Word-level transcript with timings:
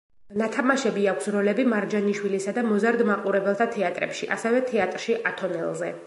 ნათამაშები 0.41 1.03
აქვს 1.11 1.27
როლები 1.35 1.65
მარჯანიშვილისა 1.73 2.53
და 2.55 2.63
მოზარდ 2.69 3.03
მაყურებელთა 3.09 3.67
თეატრებში, 3.75 4.31
ასევე 4.37 4.63
თეატრში 4.71 5.19
ათონელზე. 5.33 5.91